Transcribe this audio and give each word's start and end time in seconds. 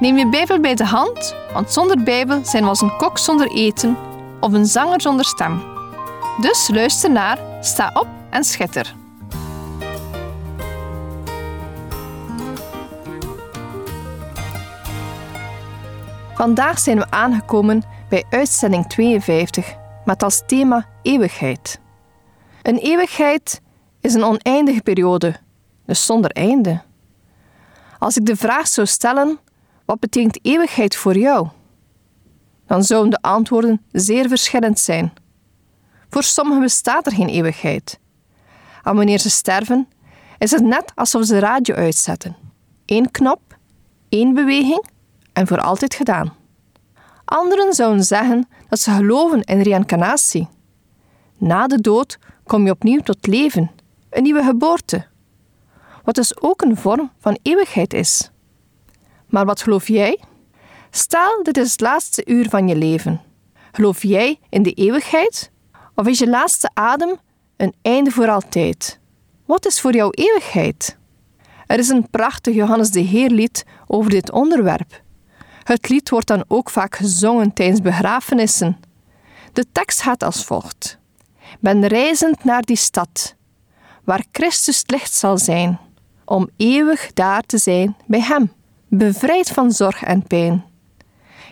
Neem 0.00 0.16
je 0.16 0.28
Bijbel 0.28 0.60
bij 0.60 0.74
de 0.74 0.84
hand, 0.84 1.34
want 1.52 1.72
zonder 1.72 2.02
Bijbel 2.02 2.44
zijn 2.44 2.62
we 2.62 2.68
als 2.68 2.80
een 2.80 2.96
kok 2.96 3.18
zonder 3.18 3.50
eten 3.50 3.96
of 4.40 4.52
een 4.52 4.66
zanger 4.66 5.00
zonder 5.00 5.24
stem. 5.24 5.62
Dus 6.40 6.68
luister 6.72 7.10
naar, 7.10 7.38
sta 7.60 7.90
op 7.94 8.06
en 8.30 8.44
schitter. 8.44 8.94
Vandaag 16.34 16.78
zijn 16.78 16.98
we 16.98 17.10
aangekomen 17.10 17.82
bij 18.08 18.24
uitzending 18.30 18.86
52 18.86 19.74
met 20.04 20.22
als 20.22 20.42
thema 20.46 20.86
eeuwigheid. 21.02 21.80
Een 22.62 22.76
eeuwigheid 22.78 23.60
is 24.00 24.14
een 24.14 24.24
oneindige 24.24 24.82
periode, 24.82 25.36
dus 25.86 26.06
zonder 26.06 26.30
einde. 26.30 26.82
Als 27.98 28.16
ik 28.16 28.26
de 28.26 28.36
vraag 28.36 28.68
zou 28.68 28.86
stellen: 28.86 29.38
wat 29.84 30.00
betekent 30.00 30.38
eeuwigheid 30.42 30.96
voor 30.96 31.16
jou? 31.16 31.48
Dan 32.66 32.84
zouden 32.84 33.10
de 33.10 33.22
antwoorden 33.22 33.82
zeer 33.92 34.28
verschillend 34.28 34.78
zijn. 34.78 35.12
Voor 36.10 36.22
sommigen 36.22 36.62
bestaat 36.62 37.06
er 37.06 37.12
geen 37.12 37.28
eeuwigheid. 37.28 37.98
En 38.82 38.96
wanneer 38.96 39.18
ze 39.18 39.30
sterven, 39.30 39.88
is 40.38 40.50
het 40.50 40.62
net 40.62 40.92
alsof 40.94 41.24
ze 41.24 41.32
de 41.32 41.38
radio 41.38 41.74
uitzetten. 41.74 42.36
Eén 42.86 43.10
knop, 43.10 43.56
één 44.08 44.34
beweging 44.34 44.84
en 45.32 45.46
voor 45.46 45.60
altijd 45.60 45.94
gedaan. 45.94 46.34
Anderen 47.24 47.74
zouden 47.74 48.04
zeggen 48.04 48.48
dat 48.68 48.78
ze 48.78 48.90
geloven 48.90 49.42
in 49.42 49.60
reïncarnatie. 49.60 50.48
Na 51.38 51.66
de 51.66 51.80
dood 51.80 52.18
kom 52.44 52.64
je 52.64 52.70
opnieuw 52.70 53.00
tot 53.00 53.26
leven, 53.26 53.70
een 54.10 54.22
nieuwe 54.22 54.42
geboorte. 54.42 55.06
Wat 56.04 56.14
dus 56.14 56.40
ook 56.40 56.62
een 56.62 56.76
vorm 56.76 57.10
van 57.18 57.38
eeuwigheid 57.42 57.94
is. 57.94 58.30
Maar 59.34 59.44
wat 59.44 59.62
geloof 59.62 59.88
jij? 59.88 60.20
Stel, 60.90 61.42
dit 61.42 61.56
is 61.56 61.72
het 61.72 61.80
laatste 61.80 62.22
uur 62.26 62.48
van 62.48 62.68
je 62.68 62.76
leven. 62.76 63.20
Geloof 63.72 64.02
jij 64.02 64.38
in 64.48 64.62
de 64.62 64.72
eeuwigheid? 64.72 65.50
Of 65.94 66.06
is 66.06 66.18
je 66.18 66.28
laatste 66.28 66.70
adem 66.74 67.16
een 67.56 67.74
einde 67.82 68.10
voor 68.10 68.28
altijd? 68.28 68.98
Wat 69.46 69.66
is 69.66 69.80
voor 69.80 69.94
jou 69.94 70.10
eeuwigheid? 70.10 70.98
Er 71.66 71.78
is 71.78 71.88
een 71.88 72.10
prachtig 72.10 72.54
Johannes 72.54 72.90
de 72.90 73.00
Heer 73.00 73.30
lied 73.30 73.64
over 73.86 74.10
dit 74.10 74.30
onderwerp. 74.30 75.02
Het 75.62 75.88
lied 75.88 76.10
wordt 76.10 76.26
dan 76.26 76.44
ook 76.48 76.70
vaak 76.70 76.96
gezongen 76.96 77.52
tijdens 77.52 77.80
begrafenissen. 77.80 78.80
De 79.52 79.64
tekst 79.72 80.02
gaat 80.02 80.22
als 80.22 80.44
volgt: 80.44 80.98
Ben 81.60 81.86
reizend 81.86 82.44
naar 82.44 82.62
die 82.62 82.76
stad, 82.76 83.34
waar 84.04 84.24
Christus 84.32 84.82
licht 84.86 85.14
zal 85.14 85.38
zijn, 85.38 85.78
om 86.24 86.48
eeuwig 86.56 87.12
daar 87.12 87.42
te 87.42 87.58
zijn 87.58 87.96
bij 88.06 88.20
Hem 88.20 88.50
bevrijd 88.98 89.50
van 89.50 89.72
zorg 89.72 90.02
en 90.02 90.26
pijn. 90.26 90.64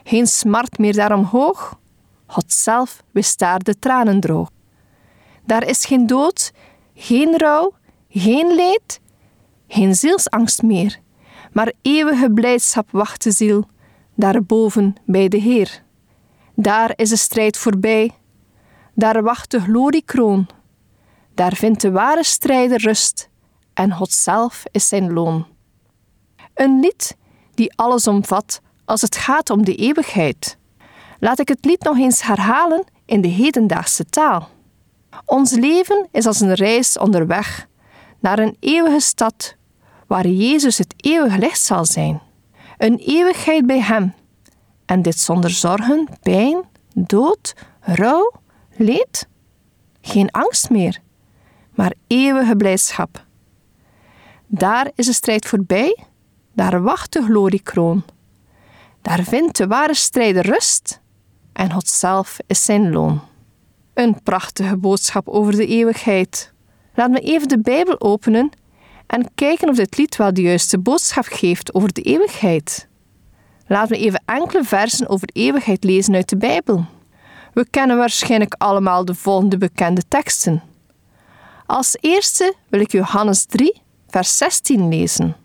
Geen 0.05 0.27
smart 0.27 0.79
meer 0.79 0.93
daaromhoog, 0.93 1.79
God 2.27 2.53
zelf 2.53 3.03
wist 3.11 3.39
daar 3.39 3.59
de 3.59 3.79
tranen 3.79 4.21
droog. 4.21 4.51
Daar 5.45 5.67
is 5.67 5.85
geen 5.85 6.07
dood, 6.07 6.53
geen 6.95 7.39
rouw, 7.39 7.73
geen 8.09 8.55
leed, 8.55 9.01
geen 9.69 9.95
zielsangst 9.95 10.63
meer, 10.63 11.01
maar 11.53 11.73
eeuwige 11.83 12.31
blijdschap 12.33 12.91
wacht 12.91 13.23
de 13.23 13.31
ziel, 13.31 13.69
daarboven 14.15 14.95
bij 15.05 15.29
de 15.29 15.37
Heer. 15.37 15.83
Daar 16.55 16.93
is 16.97 17.09
de 17.09 17.17
strijd 17.17 17.57
voorbij, 17.57 18.11
daar 18.95 19.23
wacht 19.23 19.51
de 19.51 19.61
gloriekroon, 19.61 20.47
daar 21.35 21.55
vindt 21.55 21.81
de 21.81 21.91
ware 21.91 22.25
strijder 22.25 22.81
rust 22.81 23.31
en 23.75 23.93
God 23.93 24.13
zelf 24.13 24.63
is 24.71 24.89
zijn 24.89 25.13
loon. 25.13 25.47
Een 26.55 26.81
lied 26.81 27.17
die 27.63 27.73
alles 27.77 28.07
omvat 28.07 28.61
als 28.85 29.01
het 29.01 29.17
gaat 29.17 29.51
om 29.51 29.65
de 29.65 29.75
eeuwigheid. 29.75 30.57
Laat 31.19 31.39
ik 31.39 31.49
het 31.49 31.65
lied 31.65 31.83
nog 31.83 31.99
eens 31.99 32.23
herhalen 32.23 32.85
in 33.05 33.21
de 33.21 33.29
hedendaagse 33.29 34.05
taal. 34.05 34.49
Ons 35.25 35.53
leven 35.53 36.09
is 36.13 36.27
als 36.27 36.41
een 36.41 36.55
reis 36.55 36.99
onderweg 36.99 37.67
naar 38.21 38.39
een 38.39 38.57
eeuwige 38.61 39.01
stad 39.01 39.57
waar 40.07 40.27
Jezus 40.27 40.79
het 40.79 40.95
eeuwige 40.97 41.39
licht 41.39 41.61
zal 41.61 41.85
zijn. 41.85 42.21
Een 42.79 42.97
eeuwigheid 42.97 43.67
bij 43.67 43.81
Hem. 43.81 44.15
En 44.87 45.03
dit 45.03 45.19
zonder 45.19 45.51
zorgen, 45.51 46.09
pijn, 46.23 46.63
dood, 46.95 47.55
rouw, 47.81 48.33
leed. 48.77 49.29
Geen 50.01 50.31
angst 50.31 50.71
meer, 50.71 51.01
maar 51.75 51.95
eeuwige 52.07 52.57
blijdschap. 52.57 53.25
Daar 54.47 54.91
is 54.95 55.07
de 55.07 55.13
strijd 55.13 55.47
voorbij 55.47 56.05
daar 56.53 56.83
wacht 56.83 57.13
de 57.13 57.23
gloriekroon. 57.23 58.05
Daar 59.03 59.23
vindt 59.23 59.57
de 59.57 59.67
ware 59.67 59.95
strijder 59.95 60.47
rust 60.47 61.01
en 61.53 61.73
God 61.73 61.89
zelf 61.89 62.39
is 62.47 62.65
zijn 62.65 62.93
loon. 62.93 63.21
Een 63.95 64.23
prachtige 64.23 64.77
boodschap 64.77 65.29
over 65.29 65.57
de 65.57 65.67
eeuwigheid. 65.67 66.53
Laat 66.95 67.11
me 67.11 67.21
even 67.21 67.49
de 67.49 67.61
Bijbel 67.61 68.01
openen 68.01 68.51
en 69.07 69.35
kijken 69.35 69.69
of 69.69 69.77
dit 69.77 69.97
lied 69.97 70.17
wel 70.17 70.35
de 70.35 70.43
juiste 70.43 70.79
boodschap 70.79 71.27
geeft 71.27 71.75
over 71.75 71.93
de 71.93 72.03
eeuwigheid. 72.03 72.89
Laat 73.67 73.89
me 73.89 73.97
even 73.97 74.23
enkele 74.25 74.65
versen 74.65 75.09
over 75.09 75.29
eeuwigheid 75.33 75.85
lezen 75.85 76.15
uit 76.15 76.29
de 76.29 76.37
Bijbel. 76.37 76.85
We 77.53 77.67
kennen 77.71 77.97
waarschijnlijk 77.97 78.55
allemaal 78.59 79.05
de 79.05 79.15
volgende 79.15 79.59
bekende 79.59 80.03
teksten. 80.09 80.63
Als 81.67 81.97
eerste 82.01 82.55
wil 82.69 82.81
ik 82.81 82.93
Johannes 82.93 83.45
3, 83.45 83.83
vers 84.09 84.37
16 84.37 84.89
lezen. 84.89 85.37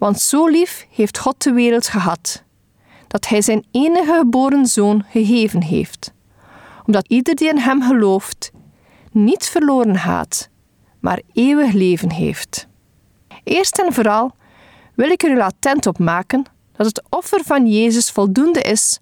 Want 0.00 0.20
zo 0.20 0.46
lief 0.46 0.86
heeft 0.90 1.18
God 1.18 1.42
de 1.42 1.52
wereld 1.52 1.88
gehad, 1.88 2.44
dat 3.06 3.28
Hij 3.28 3.42
zijn 3.42 3.64
enige 3.70 4.14
geboren 4.14 4.66
zoon 4.66 5.04
gegeven 5.10 5.62
heeft, 5.62 6.12
omdat 6.86 7.08
ieder 7.08 7.34
die 7.34 7.48
in 7.48 7.58
Hem 7.58 7.82
gelooft 7.82 8.50
niet 9.12 9.44
verloren 9.44 9.98
gaat, 9.98 10.48
maar 11.00 11.20
eeuwig 11.32 11.72
leven 11.72 12.10
heeft. 12.12 12.66
Eerst 13.44 13.78
en 13.78 13.92
vooral 13.92 14.34
wil 14.94 15.10
ik 15.10 15.22
er 15.22 15.30
u 15.30 15.40
attent 15.40 15.86
op 15.86 15.98
maken 15.98 16.44
dat 16.72 16.86
het 16.86 17.02
offer 17.08 17.44
van 17.44 17.66
Jezus 17.66 18.10
voldoende 18.10 18.60
is 18.62 19.00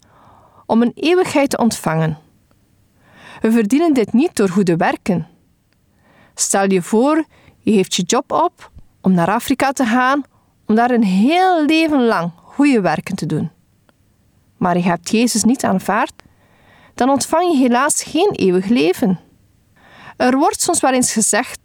om 0.66 0.82
een 0.82 0.92
eeuwigheid 0.94 1.50
te 1.50 1.58
ontvangen. 1.58 2.18
We 3.40 3.52
verdienen 3.52 3.94
dit 3.94 4.12
niet 4.12 4.36
door 4.36 4.48
goede 4.48 4.76
werken. 4.76 5.28
Stel 6.34 6.70
je 6.70 6.82
voor, 6.82 7.24
je 7.58 7.72
heeft 7.72 7.94
je 7.94 8.02
job 8.02 8.32
op 8.32 8.70
om 9.00 9.12
naar 9.12 9.28
Afrika 9.28 9.72
te 9.72 9.84
gaan 9.84 10.24
om 10.68 10.74
daar 10.74 10.90
een 10.90 11.04
heel 11.04 11.64
leven 11.64 12.04
lang 12.04 12.30
goede 12.44 12.80
werken 12.80 13.16
te 13.16 13.26
doen. 13.26 13.50
Maar 14.56 14.76
je 14.76 14.82
hebt 14.82 15.10
Jezus 15.10 15.44
niet 15.44 15.64
aanvaard, 15.64 16.12
dan 16.94 17.10
ontvang 17.10 17.52
je 17.52 17.56
helaas 17.56 18.02
geen 18.02 18.30
eeuwig 18.32 18.66
leven. 18.66 19.20
Er 20.16 20.36
wordt 20.36 20.60
soms 20.60 20.80
wel 20.80 20.92
eens 20.92 21.12
gezegd: 21.12 21.60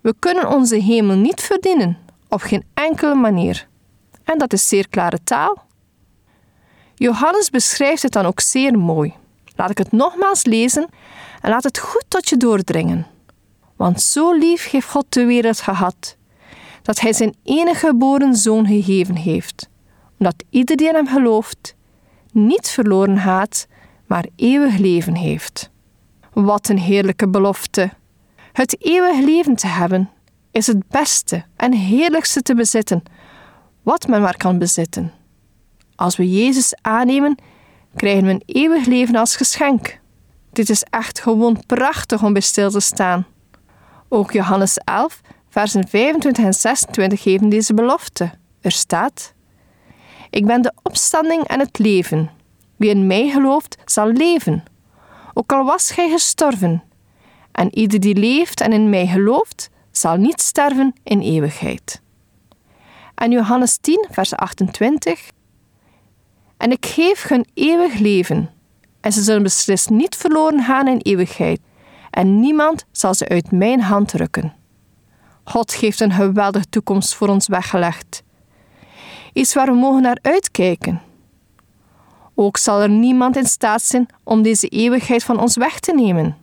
we 0.00 0.14
kunnen 0.18 0.48
onze 0.48 0.76
hemel 0.76 1.16
niet 1.16 1.40
verdienen, 1.40 1.98
op 2.28 2.40
geen 2.40 2.64
enkele 2.74 3.14
manier. 3.14 3.68
En 4.24 4.38
dat 4.38 4.52
is 4.52 4.68
zeer 4.68 4.88
klare 4.88 5.18
taal. 5.24 5.66
Johannes 6.94 7.50
beschrijft 7.50 8.02
het 8.02 8.12
dan 8.12 8.26
ook 8.26 8.40
zeer 8.40 8.78
mooi. 8.78 9.14
Laat 9.56 9.70
ik 9.70 9.78
het 9.78 9.92
nogmaals 9.92 10.44
lezen 10.44 10.88
en 11.40 11.50
laat 11.50 11.64
het 11.64 11.78
goed 11.78 12.04
tot 12.08 12.28
je 12.28 12.36
doordringen. 12.36 13.06
Want 13.76 14.02
zo 14.02 14.32
lief 14.32 14.70
heeft 14.70 14.90
God 14.90 15.06
de 15.08 15.24
wereld 15.24 15.60
gehad, 15.60 16.16
dat 16.82 17.00
Hij 17.00 17.12
zijn 17.12 17.34
enige 17.42 17.86
geboren 17.86 18.34
zoon 18.36 18.66
gegeven 18.66 19.16
heeft, 19.16 19.68
omdat 20.18 20.44
ieder 20.50 20.76
die 20.76 20.88
in 20.88 20.94
Hem 20.94 21.08
gelooft 21.08 21.76
niet 22.32 22.68
verloren 22.68 23.18
gaat, 23.18 23.66
maar 24.06 24.26
eeuwig 24.36 24.78
leven 24.78 25.14
heeft. 25.14 25.70
Wat 26.32 26.68
een 26.68 26.78
heerlijke 26.78 27.28
belofte! 27.28 27.90
Het 28.52 28.84
eeuwig 28.84 29.24
leven 29.24 29.56
te 29.56 29.66
hebben 29.66 30.10
is 30.50 30.66
het 30.66 30.88
beste 30.88 31.44
en 31.56 31.72
heerlijkste 31.72 32.42
te 32.42 32.54
bezitten, 32.54 33.02
wat 33.82 34.06
men 34.06 34.20
maar 34.20 34.36
kan 34.36 34.58
bezitten. 34.58 35.12
Als 35.94 36.16
we 36.16 36.30
Jezus 36.30 36.74
aannemen, 36.80 37.36
krijgen 37.96 38.24
we 38.24 38.30
een 38.30 38.42
eeuwig 38.46 38.86
leven 38.86 39.16
als 39.16 39.36
geschenk. 39.36 40.00
Dit 40.52 40.68
is 40.70 40.82
echt 40.82 41.20
gewoon 41.20 41.62
prachtig 41.66 42.22
om 42.22 42.32
bij 42.32 42.42
stil 42.42 42.70
te 42.70 42.80
staan. 42.80 43.26
Ook 44.08 44.32
Johannes 44.32 44.76
11 44.76 45.20
Versen 45.58 45.88
25 45.88 46.44
en 46.44 46.54
26 46.54 47.22
geven 47.22 47.48
deze 47.48 47.74
belofte. 47.74 48.30
Er 48.60 48.72
staat: 48.72 49.34
Ik 50.30 50.46
ben 50.46 50.62
de 50.62 50.72
opstanding 50.82 51.42
en 51.42 51.58
het 51.58 51.78
leven. 51.78 52.30
Wie 52.76 52.90
in 52.90 53.06
mij 53.06 53.28
gelooft, 53.28 53.76
zal 53.84 54.06
leven, 54.06 54.64
ook 55.34 55.52
al 55.52 55.64
was 55.64 55.90
gij 55.90 56.10
gestorven. 56.10 56.82
En 57.52 57.78
ieder 57.78 58.00
die 58.00 58.14
leeft 58.14 58.60
en 58.60 58.72
in 58.72 58.90
mij 58.90 59.06
gelooft, 59.06 59.70
zal 59.90 60.16
niet 60.16 60.40
sterven 60.40 60.92
in 61.02 61.20
eeuwigheid. 61.20 62.02
En 63.14 63.30
Johannes 63.30 63.76
10, 63.76 64.06
vers 64.10 64.34
28. 64.34 65.30
En 66.56 66.70
ik 66.70 66.86
geef 66.86 67.28
hun 67.28 67.46
eeuwig 67.54 67.98
leven, 67.98 68.50
en 69.00 69.12
ze 69.12 69.22
zullen 69.22 69.42
beslist 69.42 69.90
niet 69.90 70.16
verloren 70.16 70.62
gaan 70.62 70.88
in 70.88 71.00
eeuwigheid, 71.02 71.60
en 72.10 72.40
niemand 72.40 72.84
zal 72.92 73.14
ze 73.14 73.28
uit 73.28 73.50
mijn 73.50 73.80
hand 73.80 74.12
rukken. 74.12 74.57
God 75.48 75.74
heeft 75.74 76.00
een 76.00 76.12
geweldige 76.12 76.68
toekomst 76.68 77.14
voor 77.14 77.28
ons 77.28 77.46
weggelegd. 77.48 78.22
Iets 79.32 79.54
waar 79.54 79.66
we 79.66 79.72
mogen 79.72 80.02
naar 80.02 80.18
uitkijken. 80.22 81.02
Ook 82.34 82.56
zal 82.56 82.82
er 82.82 82.88
niemand 82.88 83.36
in 83.36 83.46
staat 83.46 83.82
zijn 83.82 84.06
om 84.24 84.42
deze 84.42 84.68
eeuwigheid 84.68 85.24
van 85.24 85.40
ons 85.40 85.56
weg 85.56 85.80
te 85.80 85.94
nemen. 85.94 86.36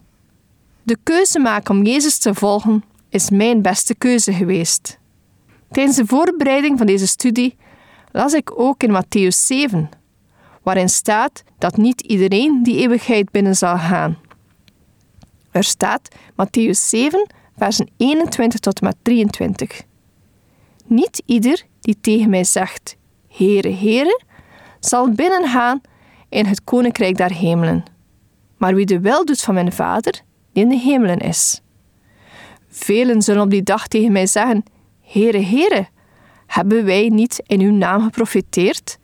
De 0.84 0.98
keuze 1.04 1.40
maken 1.40 1.76
om 1.76 1.86
Jezus 1.86 2.18
te 2.18 2.34
volgen 2.34 2.84
is 3.10 3.30
mijn 3.30 3.62
beste 3.62 3.96
keuze 3.96 4.34
geweest. 4.34 5.00
Tijdens 5.72 5.98
de 5.98 6.06
voorbereiding 6.06 6.78
van 6.78 6.88
deze 6.88 7.08
studie 7.08 7.58
las 8.12 8.34
ik 8.34 8.60
ook 8.60 8.84
in 8.84 9.04
Matthäus 9.04 9.38
7, 9.46 9.90
waarin 10.64 10.90
staat 10.90 11.44
dat 11.58 11.78
niet 11.78 12.02
iedereen 12.02 12.64
die 12.64 12.78
eeuwigheid 12.78 13.32
binnen 13.32 13.56
zal 13.56 13.78
gaan. 13.78 14.18
Er 15.52 15.64
staat 15.64 16.16
Matthäus 16.32 16.80
7, 16.80 17.28
versen 17.58 17.90
21 17.98 18.60
tot 18.60 18.80
en 18.80 18.86
met 18.86 18.96
23. 19.02 19.82
Niet 20.86 21.22
ieder 21.26 21.64
die 21.80 21.98
tegen 22.02 22.30
mij 22.30 22.44
zegt: 22.44 22.96
Heere, 23.28 23.74
Heere, 23.74 24.22
zal 24.80 25.12
binnengaan 25.12 25.82
in 26.30 26.46
het 26.46 26.64
koninkrijk 26.64 27.18
der 27.18 27.34
hemelen, 27.34 27.84
maar 28.58 28.76
wie 28.76 28.86
de 28.86 29.00
wil 29.00 29.26
doet 29.26 29.42
van 29.42 29.54
mijn 29.54 29.72
Vader, 29.72 30.22
die 30.52 30.64
in 30.64 30.70
de 30.70 30.78
hemelen 30.78 31.20
is. 31.20 31.62
Velen 32.68 33.22
zullen 33.22 33.42
op 33.42 33.50
die 33.50 33.64
dag 33.64 33.88
tegen 33.88 34.12
mij 34.12 34.26
zeggen: 34.26 34.64
Heere, 35.02 35.42
Heere, 35.42 35.88
hebben 36.46 36.86
wij 36.86 37.10
niet 37.10 37.44
in 37.48 37.62
uw 37.62 37.72
naam 37.72 38.02
geprofiteerd 38.04 38.98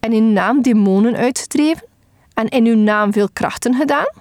en 0.00 0.12
in 0.12 0.22
uw 0.22 0.32
naam 0.32 0.62
demonen 0.62 1.16
uitgedreven 1.16 1.86
en 2.34 2.48
in 2.48 2.66
uw 2.66 2.76
naam 2.76 3.12
veel 3.12 3.28
krachten 3.32 3.74
gedaan? 3.74 4.12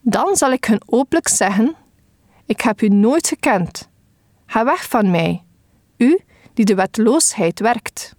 Dan 0.00 0.36
zal 0.36 0.52
ik 0.52 0.64
hun 0.64 0.82
openlijk 0.86 1.28
zeggen: 1.28 1.76
Ik 2.50 2.60
heb 2.60 2.82
u 2.82 2.88
nooit 2.88 3.26
gekend. 3.26 3.88
Ga 4.46 4.64
weg 4.64 4.88
van 4.88 5.10
mij, 5.10 5.42
u 5.96 6.20
die 6.54 6.64
de 6.64 6.74
wetloosheid 6.74 7.60
werkt. 7.60 8.14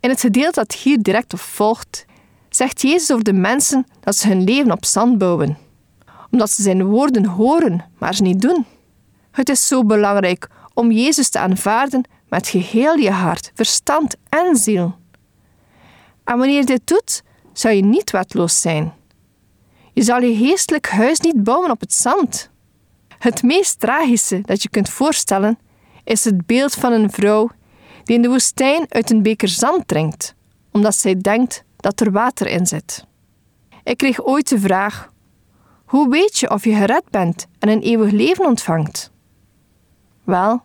In 0.00 0.10
het 0.10 0.20
gedeelte 0.20 0.60
dat 0.60 0.72
hier 0.72 1.02
direct 1.02 1.40
volgt, 1.40 2.04
zegt 2.48 2.82
Jezus 2.82 3.12
over 3.12 3.24
de 3.24 3.32
mensen 3.32 3.86
dat 4.00 4.16
ze 4.16 4.28
hun 4.28 4.44
leven 4.44 4.72
op 4.72 4.84
zand 4.84 5.18
bouwen, 5.18 5.58
omdat 6.30 6.50
ze 6.50 6.62
zijn 6.62 6.84
woorden 6.84 7.24
horen, 7.24 7.84
maar 7.98 8.14
ze 8.14 8.22
niet 8.22 8.40
doen. 8.40 8.64
Het 9.30 9.48
is 9.48 9.66
zo 9.66 9.84
belangrijk 9.84 10.48
om 10.74 10.90
Jezus 10.90 11.28
te 11.28 11.38
aanvaarden 11.38 12.08
met 12.28 12.48
geheel 12.48 12.94
je 12.94 13.10
hart, 13.10 13.50
verstand 13.54 14.16
en 14.28 14.56
ziel. 14.56 14.98
En 16.24 16.38
wanneer 16.38 16.58
je 16.58 16.64
dit 16.64 16.86
doet, 16.86 17.22
zou 17.52 17.74
je 17.74 17.84
niet 17.84 18.10
wetloos 18.10 18.60
zijn. 18.60 18.92
Je 19.92 20.02
zal 20.02 20.20
je 20.20 20.36
geestelijk 20.36 20.88
huis 20.88 21.20
niet 21.20 21.42
bouwen 21.42 21.70
op 21.70 21.80
het 21.80 21.92
zand. 21.92 22.54
Het 23.18 23.42
meest 23.42 23.80
tragische 23.80 24.40
dat 24.40 24.62
je 24.62 24.68
kunt 24.68 24.88
voorstellen 24.88 25.58
is 26.04 26.24
het 26.24 26.46
beeld 26.46 26.74
van 26.74 26.92
een 26.92 27.10
vrouw 27.10 27.50
die 28.04 28.16
in 28.16 28.22
de 28.22 28.28
woestijn 28.28 28.86
uit 28.88 29.10
een 29.10 29.22
beker 29.22 29.48
zand 29.48 29.88
drinkt, 29.88 30.34
omdat 30.72 30.94
zij 30.94 31.16
denkt 31.16 31.64
dat 31.76 32.00
er 32.00 32.12
water 32.12 32.46
in 32.46 32.66
zit. 32.66 33.06
Ik 33.84 33.96
kreeg 33.96 34.24
ooit 34.24 34.48
de 34.48 34.58
vraag: 34.58 35.12
hoe 35.84 36.08
weet 36.08 36.38
je 36.38 36.50
of 36.50 36.64
je 36.64 36.74
gered 36.74 37.10
bent 37.10 37.46
en 37.58 37.68
een 37.68 37.82
eeuwig 37.82 38.10
leven 38.10 38.46
ontvangt? 38.46 39.10
Wel, 40.24 40.62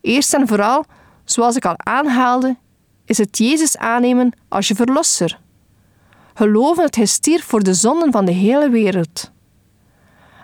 eerst 0.00 0.34
en 0.34 0.48
vooral, 0.48 0.84
zoals 1.24 1.56
ik 1.56 1.64
al 1.64 1.74
aanhaalde, 1.76 2.56
is 3.04 3.18
het 3.18 3.38
Jezus 3.38 3.76
aannemen 3.76 4.32
als 4.48 4.68
je 4.68 4.74
verlosser. 4.74 5.40
Geloven 6.34 6.82
dat 6.82 6.94
Hij 6.94 7.42
voor 7.42 7.62
de 7.62 7.74
zonden 7.74 8.12
van 8.12 8.24
de 8.24 8.32
hele 8.32 8.70
wereld. 8.70 9.32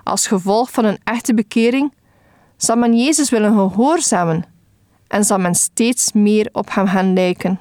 Als 0.06 0.26
gevolg 0.26 0.70
van 0.70 0.84
een 0.84 0.98
echte 1.04 1.34
bekering 1.34 1.92
zal 2.56 2.76
men 2.76 2.96
Jezus 2.96 3.30
willen 3.30 3.52
gehoorzamen 3.52 4.44
en 5.06 5.24
zal 5.24 5.38
men 5.38 5.54
steeds 5.54 6.12
meer 6.12 6.48
op 6.52 6.74
Hem 6.74 6.86
gaan 6.86 7.12
lijken. 7.12 7.60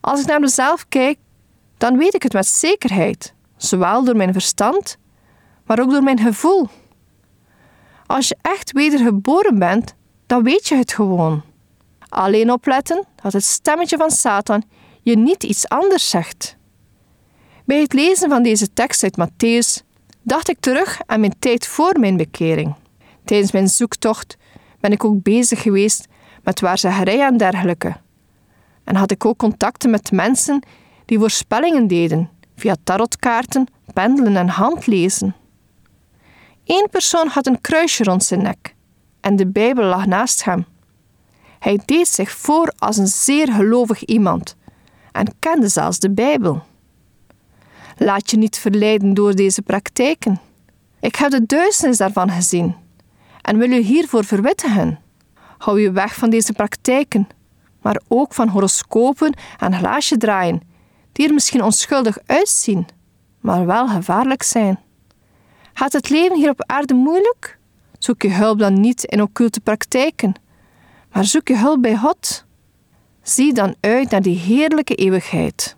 Als 0.00 0.20
ik 0.20 0.26
naar 0.26 0.40
mezelf 0.40 0.88
kijk, 0.88 1.18
dan 1.76 1.96
weet 1.96 2.14
ik 2.14 2.22
het 2.22 2.32
met 2.32 2.46
zekerheid, 2.46 3.34
zowel 3.56 4.04
door 4.04 4.16
mijn 4.16 4.32
verstand, 4.32 4.98
maar 5.64 5.80
ook 5.80 5.90
door 5.90 6.02
mijn 6.02 6.18
gevoel. 6.18 6.68
Als 8.06 8.28
je 8.28 8.36
echt 8.42 8.72
wedergeboren 8.72 9.58
bent, 9.58 9.94
dan 10.26 10.42
weet 10.42 10.68
je 10.68 10.76
het 10.76 10.92
gewoon. 10.92 11.42
Alleen 12.08 12.52
opletten 12.52 13.04
dat 13.22 13.32
het 13.32 13.44
stemmetje 13.44 13.96
van 13.96 14.10
Satan 14.10 14.62
je 15.02 15.16
niet 15.16 15.42
iets 15.42 15.68
anders 15.68 16.10
zegt. 16.10 16.56
Bij 17.64 17.80
het 17.80 17.92
lezen 17.92 18.28
van 18.28 18.42
deze 18.42 18.72
tekst 18.72 19.02
uit 19.02 19.16
Matthäus 19.20 19.85
dacht 20.26 20.48
ik 20.48 20.60
terug 20.60 21.00
aan 21.06 21.20
mijn 21.20 21.38
tijd 21.38 21.66
voor 21.66 22.00
mijn 22.00 22.16
bekering. 22.16 22.74
Tijdens 23.24 23.52
mijn 23.52 23.68
zoektocht 23.68 24.36
ben 24.80 24.92
ik 24.92 25.04
ook 25.04 25.22
bezig 25.22 25.62
geweest 25.62 26.06
met 26.42 26.60
waarzeggerij 26.60 27.20
en 27.20 27.36
dergelijke. 27.36 27.96
En 28.84 28.96
had 28.96 29.10
ik 29.10 29.24
ook 29.24 29.36
contacten 29.36 29.90
met 29.90 30.12
mensen 30.12 30.62
die 31.04 31.18
voorspellingen 31.18 31.86
deden 31.86 32.30
via 32.56 32.76
tarotkaarten, 32.84 33.66
pendelen 33.92 34.36
en 34.36 34.48
handlezen. 34.48 35.34
Eén 36.64 36.88
persoon 36.90 37.28
had 37.28 37.46
een 37.46 37.60
kruisje 37.60 38.04
rond 38.04 38.24
zijn 38.24 38.42
nek 38.42 38.74
en 39.20 39.36
de 39.36 39.46
Bijbel 39.46 39.84
lag 39.84 40.06
naast 40.06 40.44
hem. 40.44 40.66
Hij 41.58 41.80
deed 41.84 42.08
zich 42.08 42.30
voor 42.30 42.72
als 42.78 42.96
een 42.96 43.06
zeer 43.06 43.52
gelovig 43.52 44.04
iemand 44.04 44.56
en 45.12 45.34
kende 45.38 45.68
zelfs 45.68 45.98
de 45.98 46.10
Bijbel. 46.10 46.62
Laat 47.96 48.30
je 48.30 48.36
niet 48.36 48.58
verleiden 48.58 49.14
door 49.14 49.34
deze 49.34 49.62
praktijken. 49.62 50.40
Ik 51.00 51.16
heb 51.16 51.30
de 51.30 51.46
duisternis 51.46 51.96
daarvan 51.96 52.30
gezien 52.30 52.74
en 53.42 53.58
wil 53.58 53.70
u 53.70 53.80
hiervoor 53.80 54.24
verwittigen. 54.24 54.98
Hou 55.58 55.80
je 55.80 55.90
weg 55.90 56.14
van 56.14 56.30
deze 56.30 56.52
praktijken, 56.52 57.28
maar 57.82 58.00
ook 58.08 58.34
van 58.34 58.48
horoscopen 58.48 59.34
en 59.58 59.74
glaasje 59.74 60.16
draaien, 60.16 60.60
die 61.12 61.28
er 61.28 61.34
misschien 61.34 61.62
onschuldig 61.62 62.18
uitzien, 62.26 62.86
maar 63.40 63.66
wel 63.66 63.88
gevaarlijk 63.88 64.42
zijn. 64.42 64.78
Gaat 65.72 65.92
het 65.92 66.08
leven 66.08 66.36
hier 66.36 66.50
op 66.50 66.62
aarde 66.66 66.94
moeilijk? 66.94 67.58
Zoek 67.98 68.22
je 68.22 68.32
hulp 68.32 68.58
dan 68.58 68.80
niet 68.80 69.04
in 69.04 69.22
occulte 69.22 69.60
praktijken, 69.60 70.34
maar 71.12 71.24
zoek 71.24 71.48
je 71.48 71.56
hulp 71.56 71.82
bij 71.82 71.96
God. 71.96 72.44
Zie 73.22 73.52
dan 73.52 73.74
uit 73.80 74.10
naar 74.10 74.22
die 74.22 74.38
heerlijke 74.38 74.94
eeuwigheid. 74.94 75.75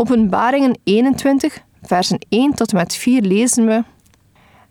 Openbaringen 0.00 0.78
21, 0.84 1.62
versen 1.82 2.18
1 2.28 2.54
tot 2.54 2.70
en 2.70 2.76
met 2.76 2.94
4 2.94 3.22
lezen 3.22 3.66
we: 3.66 3.84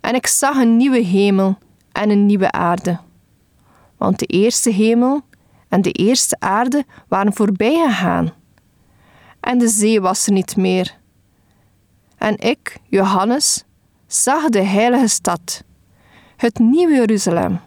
En 0.01 0.15
ik 0.15 0.27
zag 0.27 0.55
een 0.55 0.77
nieuwe 0.77 0.99
hemel 0.99 1.57
en 1.91 2.09
een 2.09 2.25
nieuwe 2.25 2.51
aarde. 2.51 2.99
Want 3.97 4.19
de 4.19 4.25
eerste 4.25 4.69
hemel 4.71 5.21
en 5.67 5.81
de 5.81 5.91
eerste 5.91 6.35
aarde 6.39 6.85
waren 7.07 7.33
voorbij 7.33 7.83
gegaan. 7.87 8.33
En 9.39 9.57
de 9.57 9.67
zee 9.67 10.01
was 10.01 10.25
er 10.25 10.33
niet 10.33 10.55
meer. 10.55 10.97
En 12.17 12.37
ik, 12.37 12.77
Johannes, 12.83 13.63
zag 14.07 14.49
de 14.49 14.63
heilige 14.63 15.07
stad, 15.07 15.63
het 16.35 16.59
nieuwe 16.59 16.93
Jeruzalem, 16.93 17.59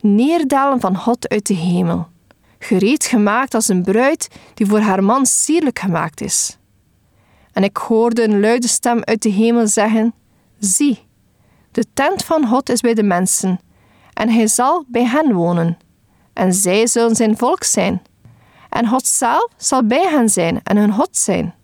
neerdalen 0.00 0.80
van 0.80 0.96
God 0.96 1.28
uit 1.28 1.46
de 1.46 1.54
hemel, 1.54 2.08
gereed 2.58 3.04
gemaakt 3.04 3.54
als 3.54 3.68
een 3.68 3.82
bruid 3.82 4.28
die 4.54 4.66
voor 4.66 4.80
haar 4.80 5.04
man 5.04 5.26
sierlijk 5.26 5.78
gemaakt 5.78 6.20
is. 6.20 6.57
En 7.58 7.64
ik 7.64 7.76
hoorde 7.76 8.22
een 8.22 8.40
luide 8.40 8.68
stem 8.68 9.00
uit 9.04 9.22
de 9.22 9.28
hemel 9.28 9.66
zeggen: 9.66 10.14
Zie, 10.58 11.06
de 11.70 11.84
tent 11.94 12.24
van 12.24 12.46
God 12.46 12.68
is 12.68 12.80
bij 12.80 12.94
de 12.94 13.02
mensen, 13.02 13.60
en 14.12 14.28
hij 14.30 14.46
zal 14.46 14.84
bij 14.88 15.04
hen 15.04 15.32
wonen, 15.32 15.78
en 16.32 16.52
zij 16.52 16.86
zullen 16.86 17.16
zijn 17.16 17.36
volk 17.36 17.64
zijn. 17.64 18.02
En 18.68 18.88
God 18.88 19.06
zelf 19.06 19.48
zal 19.56 19.86
bij 19.86 20.08
hen 20.08 20.28
zijn 20.28 20.60
en 20.62 20.76
hun 20.76 20.92
God 20.92 21.16
zijn. 21.16 21.54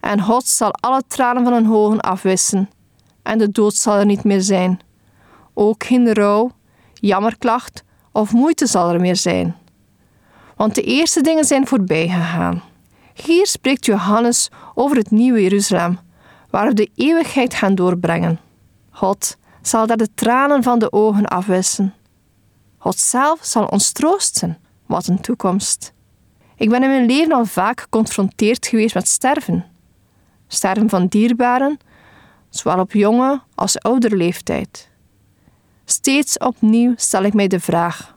En 0.00 0.20
God 0.20 0.46
zal 0.46 0.72
alle 0.72 1.02
tranen 1.06 1.44
van 1.44 1.52
hun 1.52 1.72
ogen 1.72 2.00
afwissen, 2.00 2.70
en 3.22 3.38
de 3.38 3.50
dood 3.50 3.74
zal 3.74 3.98
er 3.98 4.06
niet 4.06 4.24
meer 4.24 4.42
zijn. 4.42 4.80
Ook 5.54 5.84
geen 5.84 6.14
rouw, 6.14 6.50
jammerklacht 6.94 7.84
of 8.12 8.32
moeite 8.32 8.66
zal 8.66 8.92
er 8.92 9.00
meer 9.00 9.16
zijn. 9.16 9.56
Want 10.56 10.74
de 10.74 10.82
eerste 10.82 11.20
dingen 11.20 11.44
zijn 11.44 11.66
voorbij 11.66 12.08
gegaan. 12.08 12.70
Hier 13.14 13.46
spreekt 13.46 13.86
Johannes 13.86 14.48
over 14.74 14.96
het 14.96 15.10
nieuwe 15.10 15.42
Jeruzalem, 15.42 15.98
waar 16.50 16.68
we 16.68 16.74
de 16.74 16.90
eeuwigheid 16.94 17.54
gaan 17.54 17.74
doorbrengen. 17.74 18.40
God 18.90 19.36
zal 19.62 19.86
daar 19.86 19.96
de 19.96 20.14
tranen 20.14 20.62
van 20.62 20.78
de 20.78 20.92
ogen 20.92 21.26
afwissen. 21.26 21.94
God 22.78 22.98
zelf 22.98 23.38
zal 23.42 23.66
ons 23.66 23.92
troosten. 23.92 24.58
Wat 24.86 25.06
een 25.06 25.20
toekomst. 25.20 25.92
Ik 26.56 26.68
ben 26.68 26.82
in 26.82 26.88
mijn 26.88 27.06
leven 27.06 27.32
al 27.32 27.44
vaak 27.44 27.80
geconfronteerd 27.80 28.66
geweest 28.66 28.94
met 28.94 29.08
sterven. 29.08 29.64
Sterven 30.48 30.88
van 30.88 31.06
dierbaren, 31.06 31.78
zowel 32.50 32.78
op 32.78 32.92
jonge 32.92 33.40
als 33.54 33.78
oudere 33.78 34.16
leeftijd. 34.16 34.90
Steeds 35.84 36.38
opnieuw 36.38 36.92
stel 36.96 37.22
ik 37.22 37.34
mij 37.34 37.46
de 37.46 37.60
vraag: 37.60 38.16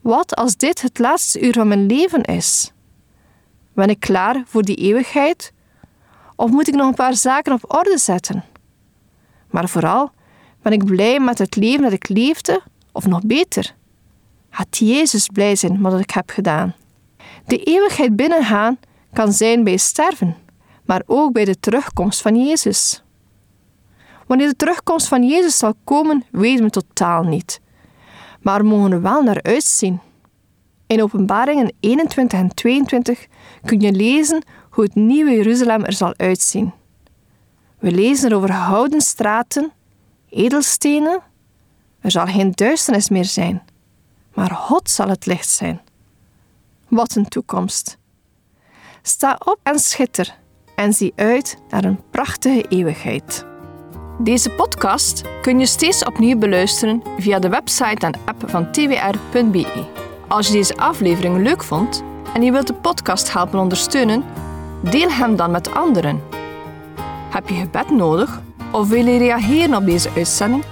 wat 0.00 0.36
als 0.36 0.56
dit 0.56 0.80
het 0.80 0.98
laatste 0.98 1.40
uur 1.40 1.52
van 1.52 1.68
mijn 1.68 1.86
leven 1.86 2.22
is? 2.22 2.72
Ben 3.74 3.88
ik 3.88 4.00
klaar 4.00 4.42
voor 4.46 4.62
die 4.62 4.76
eeuwigheid? 4.76 5.52
Of 6.36 6.50
moet 6.50 6.68
ik 6.68 6.74
nog 6.74 6.88
een 6.88 6.94
paar 6.94 7.14
zaken 7.14 7.52
op 7.52 7.74
orde 7.74 7.98
zetten? 7.98 8.44
Maar 9.50 9.68
vooral, 9.68 10.10
ben 10.62 10.72
ik 10.72 10.84
blij 10.84 11.20
met 11.20 11.38
het 11.38 11.56
leven 11.56 11.82
dat 11.82 11.92
ik 11.92 12.08
leefde? 12.08 12.62
Of 12.92 13.06
nog 13.06 13.20
beter, 13.26 13.74
gaat 14.50 14.78
Jezus 14.78 15.26
blij 15.26 15.56
zijn 15.56 15.80
met 15.80 15.92
wat 15.92 16.00
ik 16.00 16.10
heb 16.10 16.30
gedaan? 16.30 16.74
De 17.46 17.62
eeuwigheid 17.62 18.16
binnengaan 18.16 18.78
kan 19.12 19.32
zijn 19.32 19.64
bij 19.64 19.76
sterven, 19.76 20.36
maar 20.84 21.02
ook 21.06 21.32
bij 21.32 21.44
de 21.44 21.60
terugkomst 21.60 22.20
van 22.20 22.44
Jezus. 22.44 23.02
Wanneer 24.26 24.48
de 24.48 24.56
terugkomst 24.56 25.08
van 25.08 25.28
Jezus 25.28 25.58
zal 25.58 25.74
komen, 25.84 26.24
weten 26.30 26.64
we 26.64 26.70
totaal 26.70 27.22
niet. 27.22 27.60
Maar 28.42 28.60
we 28.60 28.66
mogen 28.66 28.92
er 28.92 29.02
wel 29.02 29.22
naar 29.22 29.42
uitzien. 29.42 30.00
In 30.86 31.02
Openbaringen 31.02 31.74
21 31.80 32.38
en 32.38 32.54
22 32.54 33.26
kun 33.64 33.80
je 33.80 33.92
lezen 33.92 34.44
hoe 34.70 34.84
het 34.84 34.94
nieuwe 34.94 35.30
Jeruzalem 35.30 35.84
er 35.84 35.92
zal 35.92 36.14
uitzien. 36.16 36.72
We 37.78 37.90
lezen 37.90 38.30
er 38.30 38.36
over 38.36 38.52
houten 38.52 39.00
straten, 39.00 39.72
edelstenen. 40.28 41.20
Er 42.00 42.10
zal 42.10 42.26
geen 42.26 42.50
duisternis 42.50 43.08
meer 43.08 43.24
zijn, 43.24 43.62
maar 44.34 44.50
God 44.50 44.90
zal 44.90 45.08
het 45.08 45.26
licht 45.26 45.48
zijn. 45.48 45.80
Wat 46.88 47.14
een 47.14 47.28
toekomst! 47.28 47.98
Sta 49.02 49.36
op 49.44 49.58
en 49.62 49.78
schitter 49.78 50.34
en 50.76 50.92
zie 50.92 51.12
uit 51.16 51.56
naar 51.68 51.84
een 51.84 52.00
prachtige 52.10 52.68
eeuwigheid. 52.68 53.44
Deze 54.18 54.50
podcast 54.50 55.22
kun 55.42 55.58
je 55.58 55.66
steeds 55.66 56.04
opnieuw 56.04 56.38
beluisteren 56.38 57.02
via 57.18 57.38
de 57.38 57.48
website 57.48 58.06
en 58.06 58.14
app 58.24 58.50
van 58.50 58.72
twr.be. 58.72 59.84
Als 60.28 60.46
je 60.46 60.52
deze 60.52 60.76
aflevering 60.76 61.42
leuk 61.42 61.64
vond 61.64 62.02
en 62.32 62.42
je 62.42 62.52
wilt 62.52 62.66
de 62.66 62.74
podcast 62.74 63.32
helpen 63.32 63.58
ondersteunen, 63.58 64.24
deel 64.82 65.10
hem 65.10 65.36
dan 65.36 65.50
met 65.50 65.74
anderen. 65.74 66.22
Heb 67.30 67.48
je 67.48 67.54
gebed 67.54 67.90
nodig 67.90 68.40
of 68.72 68.88
wil 68.88 69.06
je 69.06 69.18
reageren 69.18 69.76
op 69.76 69.84
deze 69.84 70.10
uitzending? 70.16 70.64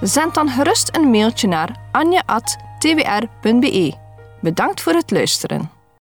Zend 0.00 0.34
dan 0.34 0.48
gerust 0.48 0.96
een 0.96 1.10
mailtje 1.10 1.48
naar 1.48 1.76
anja.twr.be. 1.92 3.94
Bedankt 4.40 4.80
voor 4.80 4.92
het 4.92 5.10
luisteren. 5.10 5.70